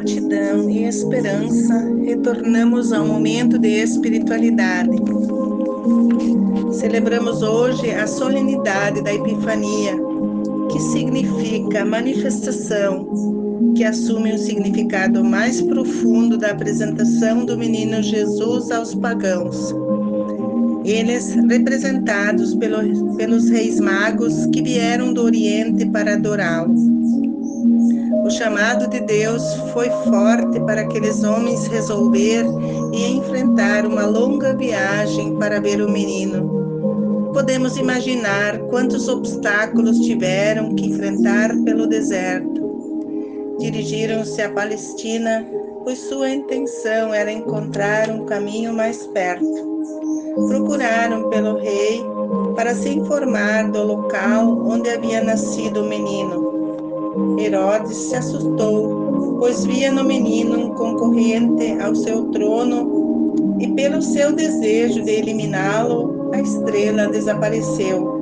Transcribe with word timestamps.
gratidão 0.00 0.70
e 0.70 0.84
esperança, 0.84 1.86
retornamos 2.02 2.90
ao 2.90 3.06
momento 3.06 3.58
de 3.58 3.68
espiritualidade. 3.68 4.96
Celebramos 6.72 7.42
hoje 7.42 7.90
a 7.90 8.06
solenidade 8.06 9.02
da 9.02 9.12
Epifania, 9.12 9.94
que 10.72 10.80
significa 10.80 11.84
manifestação, 11.84 13.74
que 13.76 13.84
assume 13.84 14.32
um 14.32 14.38
significado 14.38 15.22
mais 15.22 15.60
profundo 15.60 16.38
da 16.38 16.52
apresentação 16.52 17.44
do 17.44 17.58
menino 17.58 18.02
Jesus 18.02 18.70
aos 18.70 18.94
pagãos. 18.94 19.74
Eles 20.82 21.34
representados 21.34 22.54
pelo, 22.54 23.16
pelos 23.16 23.50
reis 23.50 23.78
magos 23.78 24.46
que 24.46 24.62
vieram 24.62 25.12
do 25.12 25.24
Oriente 25.24 25.84
para 25.84 26.14
adorá-lo 26.14 26.99
o 28.30 28.32
chamado 28.32 28.86
de 28.86 29.00
Deus 29.00 29.42
foi 29.72 29.90
forte 29.90 30.60
para 30.60 30.82
aqueles 30.82 31.24
homens 31.24 31.66
resolver 31.66 32.44
e 32.92 33.16
enfrentar 33.16 33.84
uma 33.84 34.06
longa 34.06 34.54
viagem 34.54 35.34
para 35.34 35.60
ver 35.60 35.82
o 35.82 35.90
menino. 35.90 37.32
Podemos 37.34 37.76
imaginar 37.76 38.56
quantos 38.70 39.08
obstáculos 39.08 39.98
tiveram 39.98 40.76
que 40.76 40.86
enfrentar 40.86 41.52
pelo 41.64 41.88
deserto. 41.88 43.56
Dirigiram-se 43.58 44.40
à 44.42 44.48
Palestina, 44.48 45.44
pois 45.82 45.98
sua 45.98 46.30
intenção 46.30 47.12
era 47.12 47.32
encontrar 47.32 48.10
um 48.10 48.26
caminho 48.26 48.72
mais 48.72 49.08
perto. 49.08 49.44
Procuraram 50.46 51.28
pelo 51.30 51.58
rei 51.58 52.00
para 52.54 52.76
se 52.76 52.90
informar 52.90 53.68
do 53.72 53.82
local 53.82 54.56
onde 54.68 54.88
havia 54.88 55.20
nascido 55.20 55.82
o 55.82 55.88
menino 55.88 56.59
Herodes 57.38 57.96
se 57.96 58.16
assustou, 58.16 59.36
pois 59.38 59.64
via 59.64 59.90
no 59.90 60.04
menino 60.04 60.66
um 60.66 60.74
concorrente 60.74 61.72
ao 61.80 61.94
seu 61.94 62.24
trono 62.26 63.34
e, 63.58 63.68
pelo 63.68 64.02
seu 64.02 64.32
desejo 64.32 65.02
de 65.02 65.10
eliminá-lo, 65.10 66.30
a 66.32 66.40
estrela 66.40 67.08
desapareceu. 67.08 68.20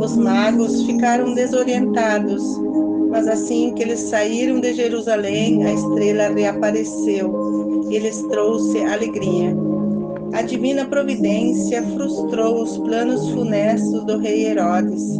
Os 0.00 0.16
magos 0.16 0.82
ficaram 0.82 1.34
desorientados, 1.34 2.42
mas 3.10 3.26
assim 3.26 3.74
que 3.74 3.82
eles 3.82 4.00
saíram 4.00 4.60
de 4.60 4.72
Jerusalém, 4.74 5.64
a 5.64 5.72
estrela 5.72 6.28
reapareceu 6.28 7.84
e 7.90 7.98
lhes 7.98 8.22
trouxe 8.24 8.80
alegria. 8.84 9.56
A 10.32 10.42
divina 10.42 10.84
providência 10.84 11.82
frustrou 11.82 12.62
os 12.62 12.76
planos 12.78 13.28
funestos 13.30 14.04
do 14.04 14.18
rei 14.18 14.46
Herodes 14.46 15.18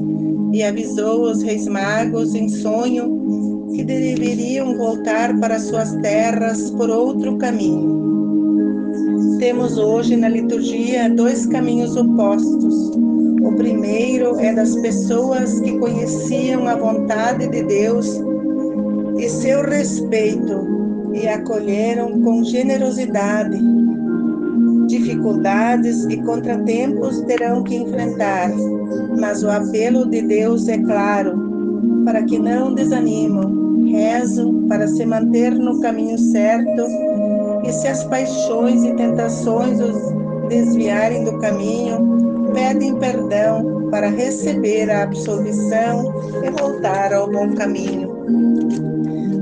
e 0.52 0.62
avisou 0.62 1.22
os 1.30 1.42
reis 1.42 1.66
magos 1.66 2.34
em 2.34 2.48
sonho 2.48 3.68
que 3.74 3.84
deveriam 3.84 4.76
voltar 4.76 5.38
para 5.38 5.58
suas 5.58 5.92
terras 5.96 6.70
por 6.70 6.90
outro 6.90 7.36
caminho. 7.38 7.98
Temos 9.38 9.78
hoje 9.78 10.16
na 10.16 10.28
liturgia 10.28 11.08
dois 11.08 11.46
caminhos 11.46 11.96
opostos. 11.96 12.90
O 13.42 13.52
primeiro 13.56 14.38
é 14.40 14.52
das 14.52 14.74
pessoas 14.76 15.60
que 15.60 15.78
conheciam 15.78 16.66
a 16.66 16.74
vontade 16.74 17.46
de 17.48 17.62
Deus 17.62 18.20
e 19.16 19.28
seu 19.28 19.62
respeito 19.62 20.66
e 21.14 21.28
acolheram 21.28 22.20
com 22.20 22.42
generosidade. 22.42 23.58
Dificuldades 25.18 26.04
e 26.04 26.16
contratempos 26.18 27.20
terão 27.22 27.64
que 27.64 27.74
enfrentar, 27.74 28.52
mas 29.18 29.42
o 29.42 29.50
apelo 29.50 30.08
de 30.08 30.22
Deus 30.22 30.68
é 30.68 30.78
claro, 30.78 31.36
para 32.04 32.22
que 32.22 32.38
não 32.38 32.72
desanimam, 32.72 33.84
rezo 33.90 34.64
para 34.68 34.86
se 34.86 35.04
manter 35.04 35.50
no 35.50 35.80
caminho 35.80 36.16
certo 36.16 36.86
e 37.64 37.72
se 37.72 37.88
as 37.88 38.04
paixões 38.04 38.84
e 38.84 38.94
tentações 38.94 39.80
os 39.80 40.48
desviarem 40.48 41.24
do 41.24 41.36
caminho, 41.40 42.52
pedem 42.54 42.94
perdão 42.94 43.88
para 43.90 44.08
receber 44.08 44.88
a 44.88 45.02
absolvição 45.02 46.14
e 46.44 46.50
voltar 46.50 47.12
ao 47.12 47.28
bom 47.28 47.56
caminho. 47.56 48.08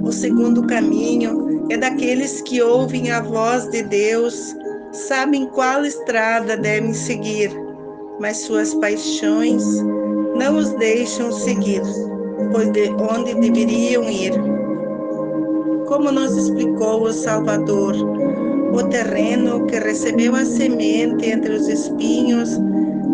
O 0.03 0.11
segundo 0.11 0.67
caminho 0.67 1.67
é 1.71 1.77
daqueles 1.77 2.41
que 2.41 2.63
ouvem 2.63 3.11
a 3.11 3.21
voz 3.21 3.69
de 3.69 3.83
Deus, 3.83 4.57
sabem 4.97 5.47
qual 5.47 5.85
estrada 5.85 6.57
devem 6.57 6.93
seguir 6.93 7.67
mas 8.19 8.39
suas 8.39 8.75
paixões 8.75 9.63
não 10.37 10.57
os 10.57 10.71
deixam 10.75 11.31
seguir, 11.33 11.83
pois 12.53 12.71
de 12.73 12.89
onde 12.91 13.35
deveriam 13.35 14.05
ir. 14.05 14.33
Como 15.87 16.11
nos 16.11 16.37
explicou 16.37 17.03
o 17.03 17.13
Salvador, 17.13 17.95
o 18.73 18.83
terreno 18.85 19.67
que 19.67 19.79
recebeu 19.79 20.35
a 20.35 20.45
semente 20.45 21.31
entre 21.31 21.55
os 21.55 21.69
espinhos 21.69 22.59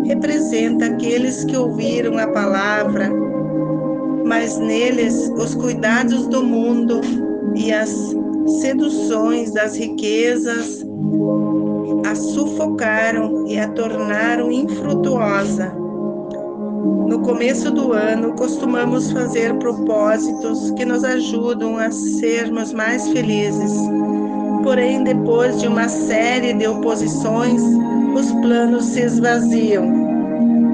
representa 0.05 0.85
aqueles 0.85 1.45
que 1.45 1.55
ouviram 1.55 2.17
a 2.17 2.27
palavra, 2.27 3.09
mas 4.25 4.57
neles 4.57 5.31
os 5.37 5.53
cuidados 5.55 6.27
do 6.27 6.43
mundo 6.43 6.99
e 7.55 7.71
as 7.71 8.15
seduções 8.61 9.51
das 9.51 9.75
riquezas 9.75 10.83
sufocaram 12.15 13.47
e 13.47 13.59
a 13.59 13.67
tornaram 13.69 14.51
infrutuosa. 14.51 15.73
No 17.07 17.19
começo 17.19 17.71
do 17.71 17.93
ano, 17.93 18.33
costumamos 18.33 19.11
fazer 19.11 19.53
propósitos 19.55 20.71
que 20.71 20.83
nos 20.83 21.03
ajudam 21.03 21.77
a 21.77 21.91
sermos 21.91 22.73
mais 22.73 23.07
felizes. 23.09 23.71
Porém, 24.63 25.03
depois 25.03 25.61
de 25.61 25.67
uma 25.67 25.87
série 25.87 26.53
de 26.53 26.67
oposições, 26.67 27.61
os 28.15 28.31
planos 28.31 28.85
se 28.85 29.01
esvaziam. 29.01 29.85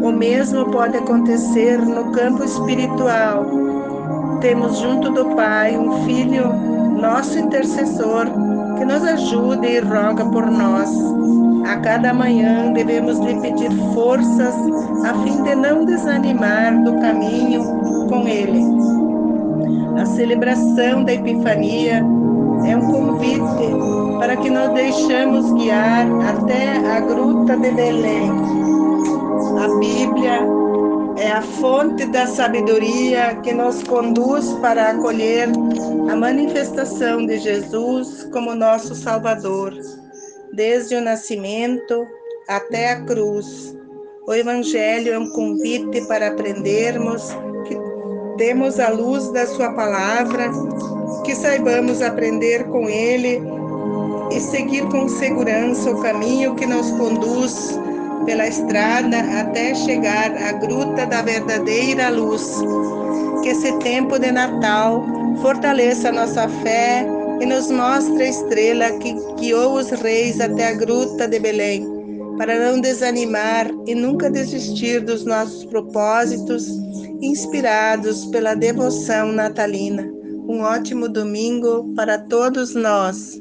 O 0.03 0.11
mesmo 0.11 0.71
pode 0.71 0.95
acontecer 0.95 1.77
no 1.77 2.11
campo 2.11 2.43
espiritual. 2.43 3.45
Temos 4.39 4.77
junto 4.79 5.11
do 5.11 5.35
Pai 5.35 5.77
um 5.77 6.05
filho, 6.05 6.53
nosso 6.99 7.37
intercessor, 7.37 8.27
que 8.79 8.85
nos 8.85 9.03
ajude 9.03 9.67
e 9.67 9.79
roga 9.81 10.25
por 10.25 10.49
nós. 10.49 10.89
A 11.67 11.75
cada 11.77 12.13
manhã 12.13 12.71
devemos 12.71 13.19
lhe 13.19 13.35
pedir 13.41 13.69
forças 13.93 14.55
a 15.05 15.13
fim 15.21 15.43
de 15.43 15.53
não 15.53 15.85
desanimar 15.85 16.81
do 16.83 16.93
caminho 16.99 17.61
com 18.07 18.25
ele. 18.25 18.63
A 20.01 20.05
celebração 20.05 21.03
da 21.03 21.13
Epifania 21.13 21.97
é 22.65 22.77
um 22.77 22.91
convite 22.91 24.17
para 24.17 24.37
que 24.37 24.49
nos 24.49 24.69
deixemos 24.69 25.51
guiar 25.53 26.07
até 26.29 26.77
a 26.77 27.01
gruta 27.01 27.57
de 27.57 27.71
Belém. 27.71 28.31
A 29.61 29.77
Bíblia 29.77 30.39
é 31.17 31.31
a 31.31 31.41
fonte 31.41 32.05
da 32.05 32.25
sabedoria 32.27 33.35
que 33.43 33.53
nos 33.53 33.83
conduz 33.83 34.53
para 34.61 34.91
acolher 34.91 35.49
a 36.09 36.15
manifestação 36.15 37.23
de 37.23 37.37
Jesus 37.37 38.27
como 38.33 38.55
nosso 38.55 38.95
Salvador, 38.95 39.75
desde 40.51 40.95
o 40.95 41.01
nascimento 41.01 42.03
até 42.47 42.93
a 42.93 43.01
cruz. 43.01 43.77
O 44.27 44.33
Evangelho 44.33 45.13
é 45.13 45.19
um 45.19 45.29
convite 45.29 46.01
para 46.07 46.29
aprendermos 46.29 47.29
que 47.67 47.77
temos 48.39 48.79
a 48.79 48.89
luz 48.89 49.31
da 49.31 49.45
Sua 49.45 49.71
palavra, 49.73 50.49
que 51.23 51.35
saibamos 51.35 52.01
aprender 52.01 52.63
com 52.69 52.89
Ele 52.89 53.39
e 54.31 54.39
seguir 54.39 54.89
com 54.89 55.07
segurança 55.07 55.91
o 55.91 56.01
caminho 56.01 56.55
que 56.55 56.65
nos 56.65 56.89
conduz 56.89 57.79
pela 58.25 58.47
estrada 58.47 59.19
até 59.39 59.75
chegar 59.75 60.35
à 60.35 60.53
gruta 60.53 61.05
da 61.05 61.21
verdadeira 61.21 62.09
luz. 62.09 62.59
Que 63.43 63.49
esse 63.49 63.77
tempo 63.77 64.17
de 64.17 64.31
Natal 64.31 65.18
fortaleça 65.41 66.11
nossa 66.11 66.49
fé 66.49 67.05
e 67.39 67.45
nos 67.45 67.71
mostre 67.71 68.23
a 68.23 68.29
estrela 68.29 68.91
que 68.99 69.13
guiou 69.39 69.75
os 69.75 69.89
reis 69.89 70.39
até 70.41 70.67
a 70.67 70.73
gruta 70.73 71.27
de 71.27 71.39
Belém, 71.39 71.87
para 72.37 72.59
não 72.59 72.81
desanimar 72.81 73.67
e 73.87 73.95
nunca 73.95 74.29
desistir 74.29 74.99
dos 75.01 75.25
nossos 75.25 75.65
propósitos, 75.65 76.67
inspirados 77.21 78.25
pela 78.25 78.53
devoção 78.53 79.31
natalina. 79.31 80.03
Um 80.47 80.61
ótimo 80.61 81.07
domingo 81.07 81.93
para 81.95 82.17
todos 82.17 82.75
nós. 82.75 83.39